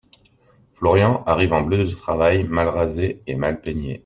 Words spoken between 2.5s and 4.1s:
rasé et mal peigné.